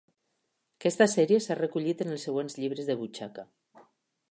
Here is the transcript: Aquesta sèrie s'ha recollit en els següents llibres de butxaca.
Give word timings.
Aquesta 0.81 1.07
sèrie 1.11 1.39
s'ha 1.47 1.57
recollit 1.59 2.03
en 2.05 2.15
els 2.15 2.27
següents 2.29 2.59
llibres 2.63 2.91
de 2.91 2.99
butxaca. 3.03 3.49